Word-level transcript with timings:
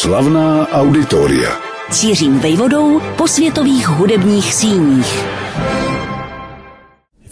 Slavná 0.00 0.68
auditoria. 0.68 1.50
Cířím 1.90 2.38
vejvodou 2.38 3.00
po 3.18 3.28
světových 3.28 3.88
hudebních 3.88 4.54
síních. 4.54 5.24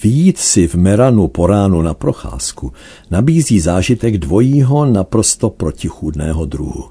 Výjít 0.02 0.38
si 0.38 0.68
v 0.68 0.74
Meranu 0.74 1.28
po 1.28 1.46
ránu 1.46 1.82
na 1.82 1.94
procházku 1.94 2.72
nabízí 3.10 3.60
zážitek 3.60 4.18
dvojího 4.18 4.86
naprosto 4.86 5.50
protichůdného 5.50 6.44
druhu. 6.44 6.84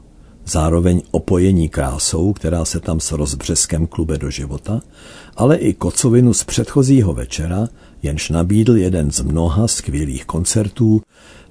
Zároveň 0.45 1.01
opojení 1.11 1.69
krásou, 1.69 2.33
která 2.33 2.65
se 2.65 2.79
tam 2.79 2.99
s 2.99 3.11
rozbřeskem 3.11 3.87
klube 3.87 4.17
do 4.17 4.29
života, 4.29 4.81
ale 5.37 5.57
i 5.57 5.73
kocovinu 5.73 6.33
z 6.33 6.43
předchozího 6.43 7.13
večera, 7.13 7.67
jenž 8.03 8.29
nabídl 8.29 8.77
jeden 8.77 9.11
z 9.11 9.21
mnoha 9.21 9.67
skvělých 9.67 10.25
koncertů 10.25 11.01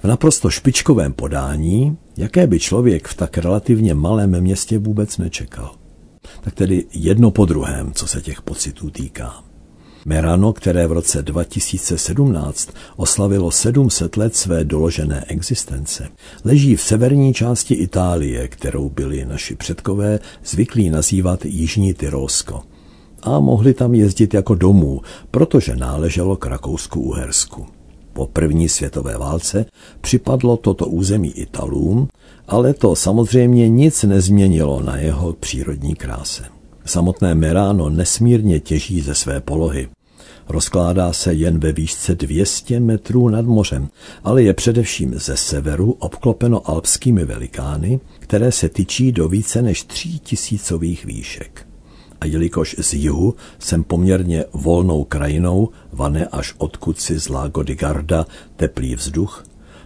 v 0.02 0.04
naprosto 0.04 0.50
špičkovém 0.50 1.12
podání, 1.12 1.96
jaké 2.16 2.46
by 2.46 2.61
člověk 2.61 3.08
v 3.08 3.14
tak 3.14 3.38
relativně 3.38 3.94
malém 3.94 4.40
městě 4.40 4.79
vůbec 4.79 5.18
nečekal. 5.18 5.74
Tak 6.40 6.54
tedy 6.54 6.85
jedno 6.93 7.30
po 7.30 7.44
druhém, 7.44 7.93
co 7.93 8.07
se 8.07 8.21
těch 8.21 8.43
pocitů 8.43 8.90
týká. 8.90 9.44
Merano, 10.04 10.52
které 10.52 10.86
v 10.86 10.93
roce 10.93 11.22
2017 11.22 12.71
oslavilo 12.96 13.50
700 13.50 14.16
let 14.16 14.36
své 14.36 14.64
doložené 14.64 15.24
existence, 15.29 16.08
leží 16.44 16.76
v 16.76 16.82
severní 16.82 17.35
části 17.35 17.74
Itálie, 17.74 18.49
kterou 18.49 18.88
byli 18.88 19.24
naši 19.24 19.57
předkové 19.57 20.18
zvyklí 20.44 20.90
nazývat 20.90 21.44
Jižní 21.44 21.94
Tyrolsko. 21.94 22.62
A 23.22 23.40
mohli 23.40 23.74
tam 23.74 23.94
jezdit 23.94 24.34
jako 24.34 24.54
domů, 24.54 25.00
protože 25.30 25.76
náleželo 25.76 26.36
k 26.36 26.46
Rakousku-Uhersku. 26.46 27.66
Po 28.12 28.26
první 28.26 28.68
světové 28.68 29.18
válce 29.18 29.66
připadlo 30.00 30.56
toto 30.56 30.86
území 30.86 31.30
Italům, 31.30 32.08
ale 32.48 32.74
to 32.74 32.96
samozřejmě 32.96 33.69
nic 33.69 34.02
nezměnilo 34.02 34.83
na 34.83 34.96
jeho 34.96 35.33
přírodní 35.33 35.94
kráse. 35.94 36.44
Samotné 36.84 37.34
Merano 37.34 37.90
nesmírně 37.90 38.60
těží 38.60 39.00
ze 39.00 39.14
své 39.14 39.40
polohy. 39.40 39.88
Rozkládá 40.48 41.12
se 41.12 41.34
jen 41.34 41.58
ve 41.58 41.72
výšce 41.72 42.14
200 42.14 42.80
metrů 42.80 43.28
nad 43.28 43.46
mořem, 43.46 43.88
ale 44.24 44.42
je 44.42 44.55
především 44.55 45.14
ze 45.18 45.36
severu 45.36 45.92
obklopeno 45.92 46.70
alpskými 46.70 47.24
velikány, 47.24 48.00
které 48.18 48.52
se 48.52 48.68
tyčí 48.68 49.12
do 49.12 49.28
více 49.28 49.62
než 49.62 49.84
tří 49.84 50.18
tisícových 50.18 51.05
výšek. 51.05 51.69
A 52.20 52.26
jelikož 52.26 52.76
z 52.78 52.94
jihu 52.94 53.34
jsem 53.58 53.84
poměrně 53.84 54.44
volnou 54.52 55.04
krajinou, 55.04 55.68
vane 55.92 56.27
až 56.27 56.54
odkud 56.58 57.00
si 57.00 57.20
z 57.20 57.28
Lago 57.28 57.62
di 57.62 57.74
Garda 57.74 58.27
teplý 58.56 58.94
vzduch, 58.94 59.44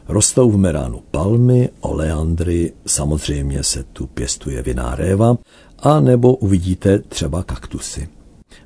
rostou 0.09 0.51
v 0.51 0.57
Meránu 0.57 1.03
palmy, 1.11 1.69
oleandry, 1.81 2.73
samozřejmě 2.87 3.63
se 3.63 3.83
tu 3.83 4.07
pěstuje 4.07 4.63
viná 4.63 4.95
réva, 4.95 5.37
a 5.79 6.01
nebo 6.01 6.35
uvidíte 6.35 6.99
třeba 6.99 7.43
kaktusy. 7.43 8.09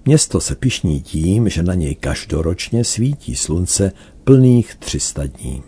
Město 0.04 0.40
se 0.40 0.54
pišní 0.54 1.00
tím, 1.00 1.48
že 1.48 1.62
na 1.62 1.74
něj 1.74 1.94
každoročně 1.94 2.84
svítí 2.84 3.36
slunce 3.36 3.92
plných 4.24 4.74
300 4.74 5.26
dní. 5.26 5.62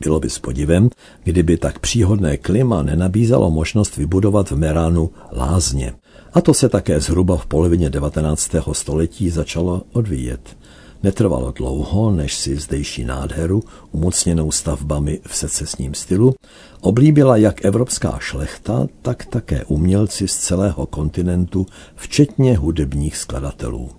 Bylo 0.00 0.20
by 0.20 0.30
s 0.30 0.38
podivem, 0.38 0.90
kdyby 1.24 1.56
tak 1.56 1.78
příhodné 1.78 2.36
klima 2.36 2.82
nenabízelo 2.82 3.50
možnost 3.50 3.96
vybudovat 3.96 4.50
v 4.50 4.56
Meránu 4.56 5.10
lázně. 5.32 5.92
A 6.32 6.40
to 6.40 6.54
se 6.54 6.68
také 6.68 7.00
zhruba 7.00 7.36
v 7.36 7.46
polovině 7.46 7.90
19. 7.90 8.50
století 8.72 9.30
začalo 9.30 9.82
odvíjet. 9.92 10.56
Netrvalo 11.02 11.52
dlouho, 11.52 12.10
než 12.10 12.34
si 12.34 12.56
zdejší 12.56 13.04
nádheru, 13.04 13.62
umocněnou 13.92 14.50
stavbami 14.50 15.20
v 15.26 15.36
secesním 15.36 15.94
stylu, 15.94 16.34
oblíbila 16.80 17.36
jak 17.36 17.64
evropská 17.64 18.18
šlechta, 18.20 18.86
tak 19.02 19.26
také 19.26 19.64
umělci 19.64 20.28
z 20.28 20.36
celého 20.36 20.86
kontinentu, 20.86 21.66
včetně 21.96 22.56
hudebních 22.56 23.16
skladatelů. 23.16 23.90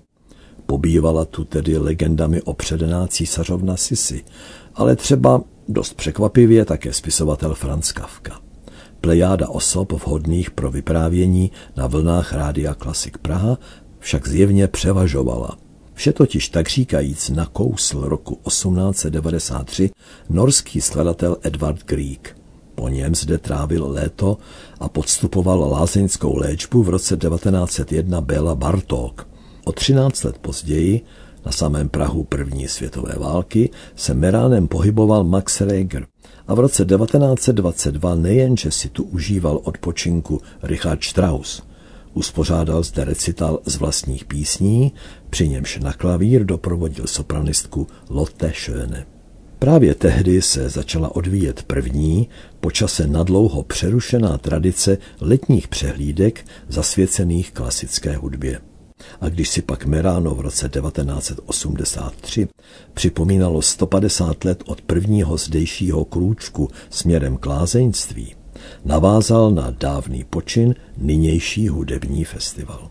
Pobývala 0.65 1.25
tu 1.25 1.43
tedy 1.43 1.77
legendami 1.77 2.41
opředená 2.41 3.07
císařovna 3.07 3.77
Sisi, 3.77 4.23
ale 4.75 4.95
třeba 4.95 5.41
dost 5.67 5.93
překvapivě 5.93 6.65
také 6.65 6.93
spisovatel 6.93 7.55
Franz 7.55 7.91
Kafka. 7.91 8.39
Plejáda 9.01 9.49
osob 9.49 9.91
vhodných 9.91 10.51
pro 10.51 10.71
vyprávění 10.71 11.51
na 11.75 11.87
vlnách 11.87 12.33
Rádia 12.33 12.73
Klasik 12.73 13.17
Praha 13.17 13.57
však 13.99 14.27
zjevně 14.27 14.67
převažovala– 14.67 15.57
Vše 15.95 16.13
totiž 16.13 16.49
tak 16.49 16.69
říkajíc 16.69 17.29
nakousl 17.29 18.01
roku 18.01 18.39
1893 18.47 19.89
norský 20.29 20.81
skladatel 20.81 21.37
Edward 21.41 21.85
Grieg. 21.85 22.37
Po 22.75 22.87
něm 22.87 23.15
zde 23.15 23.37
trávil 23.37 23.91
léto 23.91 24.37
a 24.79 24.89
podstupoval 24.89 25.71
lázeňskou 25.71 26.37
léčbu 26.37 26.83
v 26.83 26.89
roce 26.89 27.17
1901 27.17 28.21
Bela 28.21 28.55
Bartók. 28.55 29.27
O 29.65 29.71
13 29.71 30.23
let 30.23 30.37
později, 30.37 31.01
na 31.45 31.51
samém 31.51 31.89
Prahu 31.89 32.23
první 32.23 32.67
světové 32.67 33.13
války, 33.17 33.69
se 33.95 34.13
Meránem 34.13 34.67
pohyboval 34.67 35.23
Max 35.23 35.61
Reger 35.61 36.05
a 36.47 36.53
v 36.53 36.59
roce 36.59 36.85
1922 36.85 38.15
nejenže 38.15 38.71
si 38.71 38.89
tu 38.89 39.03
užíval 39.03 39.59
odpočinku 39.63 40.41
Richard 40.63 41.03
Strauss– 41.03 41.61
Uspořádal 42.15 42.83
zde 42.83 43.03
recital 43.03 43.59
z 43.65 43.75
vlastních 43.75 44.25
písní, 44.25 44.91
při 45.29 45.49
němž 45.49 45.79
na 45.79 45.93
klavír 45.93 46.45
doprovodil 46.45 47.07
sopranistku 47.07 47.87
Lotte 48.09 48.47
Schöne. 48.47 49.05
Právě 49.59 49.95
tehdy 49.95 50.41
se 50.41 50.69
začala 50.69 51.15
odvíjet 51.15 51.63
první, 51.63 52.29
počase 52.59 53.07
nadlouho 53.07 53.63
přerušená 53.63 54.37
tradice 54.37 54.97
letních 55.21 55.67
přehlídek 55.67 56.45
zasvěcených 56.69 57.51
klasické 57.51 58.15
hudbě. 58.17 58.61
A 59.21 59.29
když 59.29 59.49
si 59.49 59.61
pak 59.61 59.85
Meráno 59.85 60.35
v 60.35 60.39
roce 60.39 60.69
1983 60.69 62.47
připomínalo 62.93 63.61
150 63.61 64.43
let 64.43 64.63
od 64.65 64.81
prvního 64.81 65.37
zdejšího 65.37 66.05
krůčku 66.05 66.69
směrem 66.89 67.37
k 67.37 67.45
lázeňství, 67.45 68.35
navázal 68.85 69.51
na 69.51 69.71
dávný 69.79 70.23
počin 70.23 70.75
nynější 70.97 71.67
hudební 71.67 72.23
festival. 72.23 72.89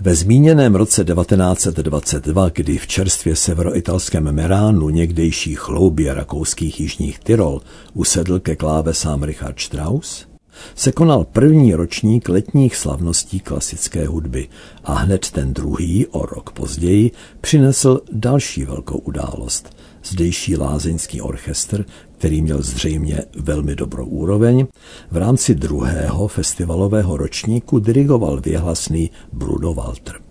Ve 0.00 0.14
zmíněném 0.14 0.74
roce 0.74 1.04
1922, 1.04 2.48
kdy 2.48 2.78
v 2.78 2.86
čerstvě 2.86 3.36
severoitalském 3.36 4.32
Meránu 4.32 4.88
někdejší 4.88 5.54
chloubě 5.54 6.14
rakouských 6.14 6.80
jižních 6.80 7.18
Tyrol 7.18 7.62
usedl 7.94 8.40
ke 8.40 8.56
klávesám 8.56 9.22
Richard 9.22 9.60
Strauss, 9.60 10.29
se 10.74 10.92
konal 10.92 11.24
první 11.24 11.74
ročník 11.74 12.28
letních 12.28 12.76
slavností 12.76 13.40
klasické 13.40 14.06
hudby 14.06 14.48
a 14.84 14.94
hned 14.94 15.30
ten 15.30 15.54
druhý, 15.54 16.06
o 16.06 16.26
rok 16.26 16.50
později, 16.52 17.10
přinesl 17.40 18.00
další 18.12 18.64
velkou 18.64 18.98
událost. 18.98 19.76
Zdejší 20.04 20.56
lázeňský 20.56 21.20
orchestr, 21.20 21.84
který 22.18 22.42
měl 22.42 22.62
zřejmě 22.62 23.22
velmi 23.36 23.76
dobrou 23.76 24.04
úroveň, 24.04 24.66
v 25.10 25.16
rámci 25.16 25.54
druhého 25.54 26.28
festivalového 26.28 27.16
ročníku 27.16 27.78
dirigoval 27.78 28.40
věhlasný 28.40 29.10
Bruno 29.32 29.74
Walter. 29.74 30.29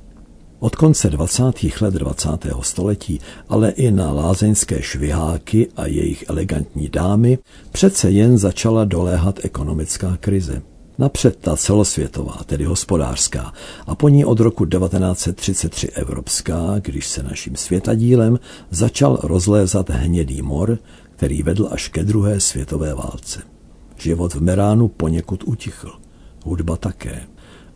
Od 0.62 0.76
konce 0.76 1.10
20. 1.10 1.44
let 1.82 1.94
20. 1.94 2.30
století, 2.62 3.20
ale 3.50 3.72
i 3.72 3.92
na 3.92 4.12
lázeňské 4.12 4.82
šviháky 4.82 5.68
a 5.76 5.86
jejich 5.88 6.26
elegantní 6.28 6.90
dámy 6.90 7.38
přece 7.72 8.12
jen 8.12 8.38
začala 8.38 8.86
doléhat 8.86 9.40
ekonomická 9.46 10.18
krize. 10.20 10.62
Napřed 10.98 11.36
ta 11.36 11.56
celosvětová, 11.56 12.42
tedy 12.46 12.66
hospodářská, 12.66 13.54
a 13.88 13.96
po 13.96 14.10
ní 14.10 14.26
od 14.26 14.40
roku 14.40 14.66
1933 14.66 15.88
evropská, 15.88 16.76
když 16.82 17.08
se 17.08 17.24
naším 17.24 17.56
světadílem 17.56 18.40
začal 18.70 19.20
rozlézat 19.24 19.90
hnědý 19.90 20.42
mor, 20.42 20.78
který 21.16 21.44
vedl 21.44 21.68
až 21.72 21.88
ke 21.88 22.04
druhé 22.04 22.40
světové 22.40 22.94
válce. 22.94 23.42
Život 23.98 24.34
v 24.34 24.42
Meránu 24.42 24.88
poněkud 24.88 25.44
utichl. 25.46 25.92
Hudba 26.44 26.78
také. 26.78 27.28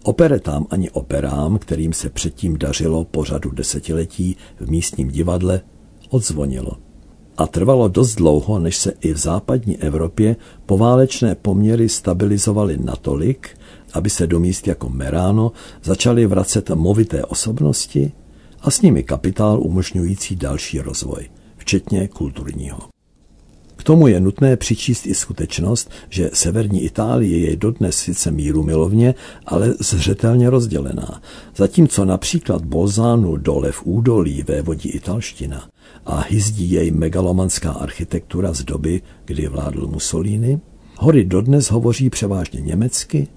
Operetám 0.03 0.67
ani 0.69 0.89
operám, 0.89 1.57
kterým 1.57 1.93
se 1.93 2.09
předtím 2.09 2.57
dařilo 2.57 3.05
po 3.05 3.23
řadu 3.23 3.51
desetiletí 3.51 4.37
v 4.59 4.69
místním 4.69 5.07
divadle, 5.07 5.61
odzvonilo. 6.09 6.71
A 7.37 7.47
trvalo 7.47 7.87
dost 7.87 8.15
dlouho, 8.15 8.59
než 8.59 8.77
se 8.77 8.93
i 9.01 9.13
v 9.13 9.17
západní 9.17 9.77
Evropě 9.77 10.35
poválečné 10.65 11.35
poměry 11.35 11.89
stabilizovaly 11.89 12.77
natolik, 12.77 13.57
aby 13.93 14.09
se 14.09 14.27
do 14.27 14.39
míst 14.39 14.67
jako 14.67 14.89
Meráno 14.89 15.51
začaly 15.83 16.25
vracet 16.25 16.69
movité 16.69 17.25
osobnosti 17.25 18.11
a 18.61 18.71
s 18.71 18.81
nimi 18.81 19.03
kapitál 19.03 19.59
umožňující 19.61 20.35
další 20.35 20.79
rozvoj, 20.79 21.29
včetně 21.57 22.07
kulturního. 22.07 22.92
K 23.83 23.85
tomu 23.85 24.07
je 24.07 24.19
nutné 24.19 24.57
přičíst 24.57 25.07
i 25.07 25.15
skutečnost, 25.15 25.91
že 26.09 26.29
severní 26.33 26.83
Itálie 26.83 27.49
je 27.49 27.55
dodnes 27.55 27.97
sice 27.97 28.31
míru 28.31 28.63
milovně, 28.63 29.15
ale 29.45 29.73
zřetelně 29.79 30.49
rozdělená. 30.49 31.21
Zatímco 31.55 32.05
například 32.05 32.65
Bolzánu 32.65 33.37
dole 33.37 33.71
v 33.71 33.85
údolí 33.85 34.43
vévodí 34.43 34.89
italština 34.89 35.69
a 36.05 36.25
hyzdí 36.29 36.71
jej 36.71 36.91
megalomanská 36.91 37.71
architektura 37.71 38.53
z 38.53 38.63
doby, 38.63 39.01
kdy 39.25 39.47
vládl 39.47 39.87
Mussolini, 39.87 40.59
Hory 40.97 41.25
dodnes 41.25 41.71
hovoří 41.71 42.09
převážně 42.09 42.61
německy 42.61 43.27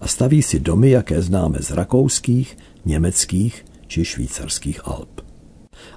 a 0.00 0.06
staví 0.06 0.42
si 0.42 0.60
domy, 0.60 0.90
jaké 0.90 1.22
známe 1.22 1.58
z 1.60 1.70
rakouských, 1.70 2.56
německých 2.84 3.64
či 3.86 4.04
švýcarských 4.04 4.88
Alp. 4.88 5.23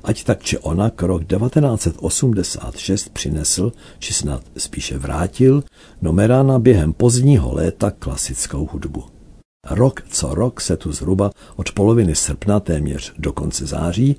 Ať 0.04 0.24
tak 0.24 0.44
či 0.44 0.57
onak 0.57 1.01
rok 1.01 1.24
1986 1.24 3.10
přinesl, 3.10 3.72
či 4.00 4.13
snad 4.13 4.42
spíše 4.57 4.98
vrátil, 4.98 5.63
do 6.01 6.13
Merána 6.13 6.60
během 6.60 6.94
pozdního 6.94 7.54
léta 7.54 7.92
klasickou 7.92 8.69
hudbu. 8.72 9.04
Rok 9.69 10.01
co 10.10 10.36
rok 10.36 10.62
se 10.62 10.78
tu 10.78 10.92
zhruba 10.92 11.31
od 11.56 11.72
poloviny 11.72 12.16
srpna 12.16 12.60
téměř 12.60 13.13
do 13.18 13.34
konce 13.34 13.66
září 13.66 14.18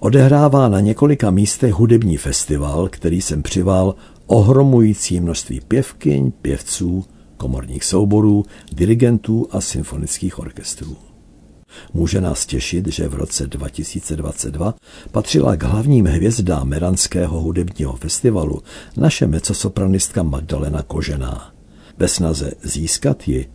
odehrává 0.00 0.68
na 0.68 0.80
několika 0.80 1.30
místech 1.30 1.72
hudební 1.72 2.16
festival, 2.16 2.88
který 2.88 3.22
jsem 3.22 3.42
přival 3.42 3.94
ohromující 4.26 5.20
množství 5.20 5.60
pěvkyň, 5.60 6.30
pěvců, 6.30 7.04
komorních 7.36 7.84
souborů, 7.84 8.44
dirigentů 8.72 9.48
a 9.50 9.60
symfonických 9.60 10.38
orchestrů. 10.38 10.96
Může 11.94 12.20
nás 12.20 12.46
těšit, 12.46 12.86
že 12.88 13.08
v 13.08 13.14
roce 13.14 13.46
2022 13.46 14.74
patřila 15.12 15.56
k 15.56 15.62
hlavním 15.62 16.06
hvězdám 16.06 16.68
Meranského 16.68 17.40
hudebního 17.40 17.96
festivalu 17.96 18.62
naše 18.96 19.26
mecosopranistka 19.26 20.22
Magdalena 20.22 20.82
Kožená. 20.82 21.52
Ve 21.98 22.08
snaze 22.08 22.52
získat 22.62 23.28
ji 23.28 23.50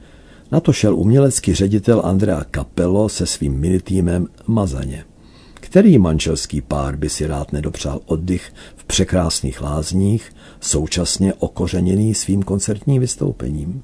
na 0.51 0.59
to 0.59 0.73
šel 0.73 0.95
umělecký 0.95 1.53
ředitel 1.53 2.01
Andrea 2.05 2.45
Capello 2.55 3.09
se 3.09 3.25
svým 3.25 3.59
minitýmem 3.59 4.27
Mazaně. 4.47 5.05
Který 5.53 5.97
manželský 5.97 6.61
pár 6.61 6.95
by 6.95 7.09
si 7.09 7.27
rád 7.27 7.53
nedopřál 7.53 8.01
oddych 8.05 8.53
v 8.75 8.85
překrásných 8.85 9.61
lázních, 9.61 10.31
současně 10.59 11.33
okořeněný 11.33 12.13
svým 12.13 12.43
koncertním 12.43 13.01
vystoupením? 13.01 13.83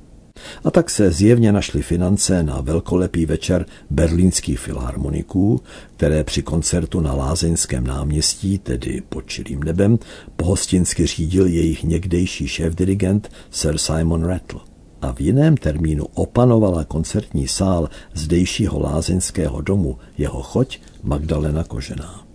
A 0.64 0.72
tak 0.72 0.90
se 0.90 1.12
zjevně 1.12 1.52
našly 1.52 1.82
finance 1.82 2.44
na 2.44 2.62
velkolepý 2.62 3.26
večer 3.26 3.66
berlínských 3.90 4.60
filharmoniků, 4.60 5.62
které 5.98 6.24
při 6.24 6.42
koncertu 6.42 7.00
na 7.00 7.14
Lázeňském 7.14 7.88
náměstí, 7.88 8.58
tedy 8.58 9.02
pod 9.10 9.28
čirým 9.28 9.64
nebem, 9.64 10.00
pohostinsky 10.36 11.06
řídil 11.06 11.48
jejich 11.48 11.84
někdejší 11.84 12.48
šéf-dirigent 12.48 13.30
Sir 13.52 13.78
Simon 13.78 14.24
Rattle. 14.24 14.60
A 15.02 15.12
v 15.14 15.22
jiném 15.22 15.58
termínu 15.58 16.06
opanovala 16.14 16.84
koncertní 16.84 17.48
sál 17.48 17.90
zdejšího 18.14 18.80
lázeňského 18.80 19.62
domu 19.62 19.98
jeho 20.18 20.42
choť 20.42 20.80
Magdalena 21.04 21.64
Kožená. 21.64 22.31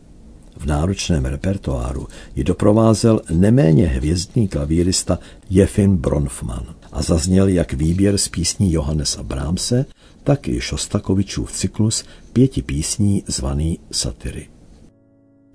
V 0.56 0.66
náročném 0.66 1.24
repertoáru 1.24 2.06
ji 2.36 2.44
doprovázel 2.44 3.20
neméně 3.30 3.86
hvězdný 3.86 4.48
klavírista 4.48 5.18
Jefim 5.50 5.96
Bronfman 5.96 6.66
a 6.92 7.02
zazněl 7.02 7.48
jak 7.48 7.72
výběr 7.72 8.18
z 8.18 8.28
písní 8.28 8.72
Johannesa 8.72 9.22
Brámse, 9.22 9.86
tak 10.24 10.48
i 10.48 10.60
Šostakovičův 10.60 11.52
cyklus 11.52 12.04
pěti 12.32 12.62
písní 12.62 13.22
zvaný 13.26 13.78
Satyry. 13.90 14.46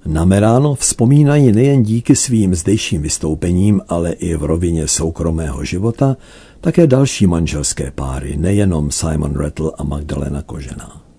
Na 0.05 0.25
Meráno 0.25 0.75
vzpomínají 0.75 1.51
nejen 1.51 1.83
díky 1.83 2.15
svým 2.15 2.55
zdejším 2.55 3.01
vystoupením, 3.01 3.81
ale 3.87 4.11
i 4.11 4.35
v 4.35 4.43
rovině 4.43 4.87
soukromého 4.87 5.65
života 5.65 6.17
také 6.61 6.87
další 6.87 7.27
manželské 7.27 7.91
páry, 7.91 8.37
nejenom 8.37 8.91
Simon 8.91 9.33
Rattle 9.33 9.71
a 9.77 9.83
Magdalena 9.83 10.41
Kožená. 10.41 11.10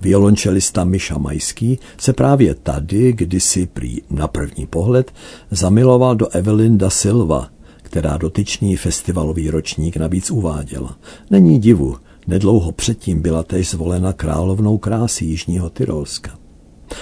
Violončelista 0.00 0.84
Miša 0.84 1.18
Majský 1.18 1.78
se 1.98 2.12
právě 2.12 2.54
tady, 2.54 3.12
kdysi 3.12 3.66
prý 3.66 4.02
na 4.10 4.28
první 4.28 4.66
pohled, 4.66 5.12
zamiloval 5.50 6.16
do 6.16 6.28
Evelyn 6.28 6.78
da 6.78 6.90
Silva, 6.90 7.48
která 7.82 8.16
dotyčný 8.16 8.76
festivalový 8.76 9.50
ročník 9.50 9.96
navíc 9.96 10.30
uváděla. 10.30 10.98
Není 11.30 11.58
divu, 11.58 11.96
nedlouho 12.26 12.72
předtím 12.72 13.22
byla 13.22 13.42
tež 13.42 13.70
zvolena 13.70 14.12
královnou 14.12 14.78
krásy 14.78 15.24
Jižního 15.24 15.70
Tyrolska. 15.70 16.38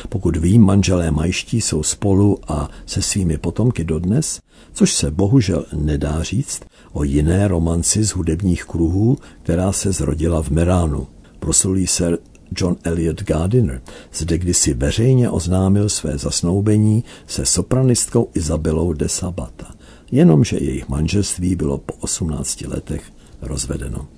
Pokud 0.08 0.36
vím, 0.36 0.62
manželé 0.62 1.10
majští 1.10 1.60
jsou 1.60 1.82
spolu 1.82 2.38
a 2.48 2.70
se 2.86 3.02
svými 3.02 3.38
potomky 3.38 3.84
dodnes, 3.84 4.40
což 4.72 4.94
se 4.94 5.10
bohužel 5.10 5.64
nedá 5.72 6.22
říct 6.22 6.62
o 6.92 7.04
jiné 7.04 7.48
romanci 7.48 8.04
z 8.04 8.10
hudebních 8.10 8.64
kruhů, 8.64 9.18
která 9.42 9.72
se 9.72 9.92
zrodila 9.92 10.42
v 10.42 10.50
Meránu. 10.50 11.06
Proslulý 11.38 11.86
se 11.86 12.18
John 12.56 12.76
Elliot 12.84 13.22
Gardiner 13.22 13.82
zde 14.12 14.38
kdysi 14.38 14.74
veřejně 14.74 15.30
oznámil 15.30 15.88
své 15.88 16.18
zasnoubení 16.18 17.04
se 17.26 17.46
sopranistkou 17.46 18.30
Izabelou 18.34 18.92
de 18.92 19.08
Sabata 19.08 19.74
jenomže 20.14 20.58
jejich 20.60 20.88
manželství 20.88 21.56
bylo 21.56 21.78
po 21.78 21.94
18 22.00 22.60
letech 22.60 23.02
rozvedeno. 23.42 24.08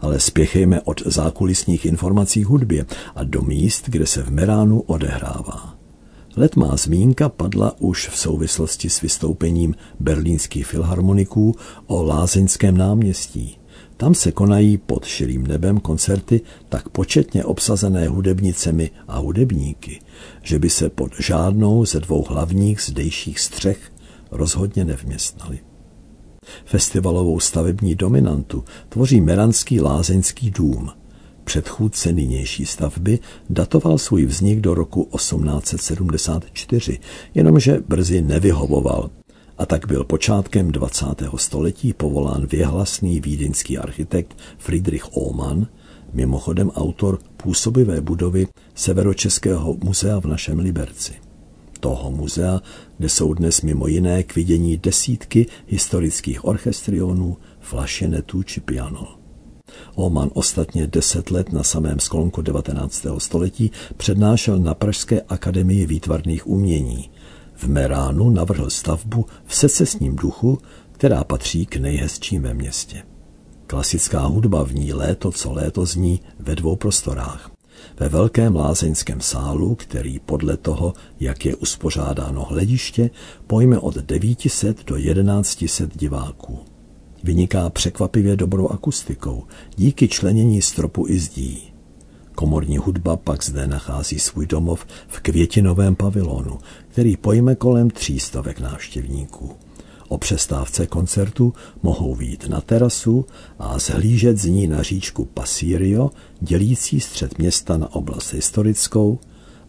Ale 0.00 0.20
spěchejme 0.20 0.80
od 0.80 1.02
zákulisních 1.06 1.84
informací 1.84 2.44
hudbě 2.44 2.86
a 3.14 3.24
do 3.24 3.42
míst, 3.42 3.84
kde 3.86 4.06
se 4.06 4.22
v 4.22 4.30
Meránu 4.30 4.80
odehrává. 4.80 5.74
Letmá 6.36 6.76
zmínka 6.76 7.28
padla 7.28 7.74
už 7.78 8.08
v 8.08 8.18
souvislosti 8.18 8.90
s 8.90 9.00
vystoupením 9.00 9.74
berlínských 10.00 10.66
filharmoniků 10.66 11.54
o 11.86 12.02
Lázeňském 12.02 12.76
náměstí. 12.76 13.58
Tam 13.96 14.14
se 14.14 14.32
konají 14.32 14.78
pod 14.78 15.04
širým 15.04 15.46
nebem 15.46 15.80
koncerty 15.80 16.40
tak 16.68 16.88
početně 16.88 17.44
obsazené 17.44 18.08
hudebnicemi 18.08 18.90
a 19.08 19.18
hudebníky, 19.18 20.00
že 20.42 20.58
by 20.58 20.70
se 20.70 20.90
pod 20.90 21.12
žádnou 21.20 21.84
ze 21.84 22.00
dvou 22.00 22.24
hlavních 22.28 22.80
zdejších 22.80 23.40
střech 23.40 23.92
rozhodně 24.30 24.84
nevměstnali. 24.84 25.58
Festivalovou 26.64 27.40
stavební 27.40 27.94
dominantu 27.94 28.64
tvoří 28.88 29.20
Meranský 29.20 29.80
lázeňský 29.80 30.50
dům. 30.50 30.90
Předchůdce 31.44 32.12
nynější 32.12 32.66
stavby 32.66 33.18
datoval 33.50 33.98
svůj 33.98 34.26
vznik 34.26 34.60
do 34.60 34.74
roku 34.74 35.08
1874, 35.16 36.98
jenomže 37.34 37.78
brzy 37.88 38.22
nevyhovoval 38.22 39.10
a 39.58 39.66
tak 39.66 39.86
byl 39.86 40.04
počátkem 40.04 40.72
20. 40.72 41.04
století 41.36 41.92
povolán 41.92 42.46
věhlasný 42.46 43.20
vídeňský 43.20 43.78
architekt 43.78 44.36
Friedrich 44.58 45.16
Ohmann, 45.16 45.66
mimochodem 46.12 46.70
autor 46.70 47.18
působivé 47.36 48.00
budovy 48.00 48.46
Severočeského 48.74 49.76
muzea 49.84 50.20
v 50.20 50.26
našem 50.26 50.58
Liberci 50.58 51.26
toho 51.80 52.10
muzea, 52.10 52.62
kde 52.98 53.08
jsou 53.08 53.34
dnes 53.34 53.62
mimo 53.62 53.86
jiné 53.86 54.22
k 54.22 54.34
vidění 54.34 54.76
desítky 54.76 55.46
historických 55.66 56.44
orchestrionů, 56.44 57.36
flašenetů 57.60 58.42
či 58.42 58.60
piano. 58.60 59.18
Oman 59.94 60.30
ostatně 60.34 60.86
deset 60.86 61.30
let 61.30 61.52
na 61.52 61.62
samém 61.62 62.00
sklonku 62.00 62.42
19. 62.42 63.06
století 63.18 63.70
přednášel 63.96 64.58
na 64.58 64.74
Pražské 64.74 65.20
akademii 65.20 65.86
výtvarných 65.86 66.46
umění. 66.46 67.10
V 67.56 67.68
Meránu 67.68 68.30
navrhl 68.30 68.70
stavbu 68.70 69.26
v 69.46 69.56
secesním 69.56 70.16
duchu, 70.16 70.58
která 70.92 71.24
patří 71.24 71.66
k 71.66 71.76
nejhezčím 71.76 72.42
ve 72.42 72.54
městě. 72.54 73.02
Klasická 73.66 74.20
hudba 74.20 74.64
v 74.64 74.74
ní 74.74 74.92
léto 74.92 75.32
co 75.32 75.52
léto 75.52 75.86
zní 75.86 76.20
ve 76.38 76.54
dvou 76.54 76.76
prostorách 76.76 77.56
ve 78.00 78.08
velkém 78.08 78.56
lázeňském 78.56 79.20
sálu, 79.20 79.74
který 79.74 80.18
podle 80.18 80.56
toho, 80.56 80.94
jak 81.20 81.46
je 81.46 81.56
uspořádáno 81.56 82.44
hlediště, 82.44 83.10
pojme 83.46 83.78
od 83.78 83.94
900 83.94 84.84
do 84.84 84.98
1100 84.98 85.86
diváků. 85.94 86.58
Vyniká 87.24 87.70
překvapivě 87.70 88.36
dobrou 88.36 88.68
akustikou, 88.68 89.44
díky 89.76 90.08
členění 90.08 90.62
stropu 90.62 91.06
i 91.08 91.18
zdí. 91.18 91.75
Komorní 92.36 92.78
hudba 92.78 93.16
pak 93.16 93.44
zde 93.44 93.66
nachází 93.66 94.18
svůj 94.18 94.46
domov 94.46 94.86
v 95.08 95.20
květinovém 95.20 95.94
pavilonu, 95.94 96.58
který 96.88 97.16
pojme 97.16 97.54
kolem 97.54 97.90
třístovek 97.90 98.60
návštěvníků. 98.60 99.50
O 100.08 100.18
přestávce 100.18 100.86
koncertu 100.86 101.54
mohou 101.82 102.14
výjít 102.14 102.48
na 102.48 102.60
terasu 102.60 103.26
a 103.58 103.78
zhlížet 103.78 104.38
z 104.38 104.44
ní 104.44 104.66
na 104.66 104.82
říčku 104.82 105.24
Pasirio, 105.24 106.10
dělící 106.40 107.00
střed 107.00 107.38
města 107.38 107.76
na 107.76 107.94
oblast 107.94 108.32
historickou 108.32 109.18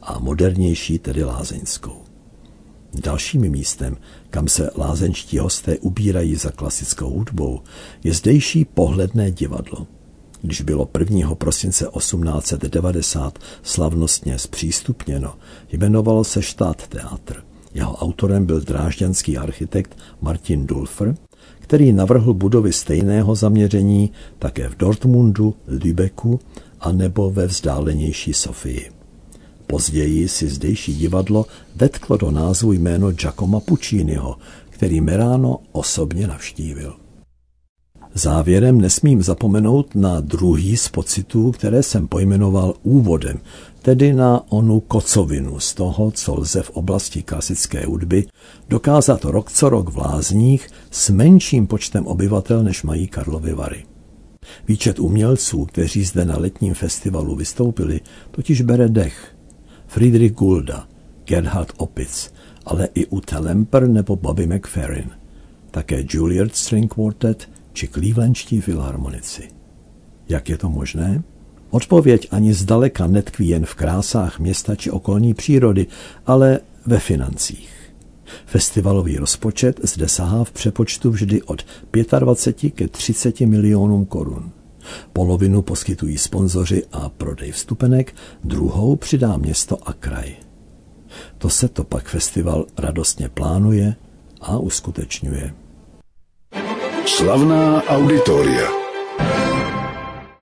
a 0.01 0.19
modernější, 0.19 0.99
tedy 0.99 1.23
lázeňskou. 1.23 2.01
Dalším 3.03 3.41
místem, 3.41 3.97
kam 4.29 4.47
se 4.47 4.71
lázenčtí 4.75 5.37
hosté 5.37 5.77
ubírají 5.77 6.35
za 6.35 6.51
klasickou 6.51 7.09
hudbou, 7.09 7.61
je 8.03 8.13
zdejší 8.13 8.65
pohledné 8.65 9.31
divadlo. 9.31 9.87
Když 10.47 10.61
bylo 10.61 10.89
1. 10.99 11.35
prosince 11.35 11.87
1890 11.97 13.39
slavnostně 13.63 14.39
zpřístupněno, 14.39 15.33
jmenovalo 15.71 16.23
se 16.23 16.41
Štát 16.41 16.87
teatr. 16.87 17.43
Jeho 17.73 17.95
autorem 17.95 18.45
byl 18.45 18.61
drážďanský 18.61 19.37
architekt 19.37 19.97
Martin 20.21 20.67
Dulfer, 20.67 21.15
který 21.59 21.93
navrhl 21.93 22.33
budovy 22.33 22.73
stejného 22.73 23.35
zaměření 23.35 24.11
také 24.39 24.69
v 24.69 24.77
Dortmundu, 24.77 25.55
Lübecku 25.67 26.39
a 26.79 26.91
nebo 26.91 27.31
ve 27.31 27.47
vzdálenější 27.47 28.33
Sofii. 28.33 28.91
Později 29.67 30.27
si 30.27 30.49
zdejší 30.49 30.95
divadlo 30.95 31.45
vetklo 31.75 32.17
do 32.17 32.31
názvu 32.31 32.71
jméno 32.71 33.11
Giacomo 33.11 33.59
Pucciniho, 33.59 34.35
který 34.69 35.01
Merano 35.01 35.59
osobně 35.71 36.27
navštívil. 36.27 37.06
Závěrem 38.17 38.81
nesmím 38.81 39.23
zapomenout 39.23 39.95
na 39.95 40.19
druhý 40.19 40.77
z 40.77 40.89
pocitů, 40.89 41.51
které 41.51 41.83
jsem 41.83 42.07
pojmenoval 42.07 42.73
úvodem, 42.83 43.39
tedy 43.81 44.13
na 44.13 44.51
onu 44.51 44.79
kocovinu 44.79 45.59
z 45.59 45.73
toho, 45.73 46.11
co 46.11 46.35
lze 46.35 46.61
v 46.61 46.69
oblasti 46.69 47.23
klasické 47.23 47.85
hudby 47.85 48.27
dokázat 48.69 49.25
rok 49.25 49.51
co 49.51 49.69
rok 49.69 49.89
v 49.89 49.97
Lázních 49.97 50.69
s 50.91 51.09
menším 51.09 51.67
počtem 51.67 52.07
obyvatel, 52.07 52.63
než 52.63 52.83
mají 52.83 53.07
Karlovy 53.07 53.53
Vary. 53.53 53.85
Výčet 54.67 54.99
umělců, 54.99 55.65
kteří 55.65 56.03
zde 56.03 56.25
na 56.25 56.37
letním 56.37 56.73
festivalu 56.73 57.35
vystoupili, 57.35 57.99
totiž 58.31 58.61
bere 58.61 58.89
dech. 58.89 59.35
Friedrich 59.87 60.31
Gulda, 60.31 60.87
Gerhard 61.25 61.73
Opitz, 61.77 62.29
ale 62.65 62.89
i 62.93 63.05
u 63.05 63.21
Telemper 63.21 63.87
nebo 63.87 64.15
Bobby 64.15 64.47
McFerrin. 64.47 65.09
Také 65.71 66.05
Juilliard 66.09 66.55
String 66.55 66.93
Quartet 66.93 67.56
či 67.77 67.87
Clevelandští 67.87 68.61
filharmonici. 68.61 69.49
Jak 70.29 70.49
je 70.49 70.57
to 70.57 70.69
možné? 70.69 71.23
Odpověď 71.69 72.27
ani 72.31 72.53
zdaleka 72.53 73.07
netkví 73.07 73.47
jen 73.47 73.65
v 73.65 73.75
krásách 73.75 74.39
města 74.39 74.75
či 74.75 74.91
okolní 74.91 75.33
přírody, 75.33 75.87
ale 76.25 76.59
ve 76.85 76.99
financích. 76.99 77.93
Festivalový 78.45 79.17
rozpočet 79.17 79.79
zde 79.83 80.07
sahá 80.07 80.43
v 80.43 80.51
přepočtu 80.51 81.11
vždy 81.11 81.41
od 81.41 81.65
25 82.19 82.71
ke 82.71 82.87
30 82.87 83.41
milionům 83.41 84.05
korun. 84.05 84.51
Polovinu 85.13 85.61
poskytují 85.61 86.17
sponzoři 86.17 86.83
a 86.91 87.09
prodej 87.09 87.51
vstupenek, 87.51 88.15
druhou 88.43 88.95
přidá 88.95 89.37
město 89.37 89.77
a 89.87 89.93
kraj. 89.93 90.35
To 91.37 91.49
se 91.49 91.67
to 91.67 91.83
pak 91.83 92.07
festival 92.09 92.65
radostně 92.77 93.29
plánuje 93.29 93.95
a 94.41 94.57
uskutečňuje. 94.57 95.66
Slavná 97.07 97.87
auditoria. 97.87 98.76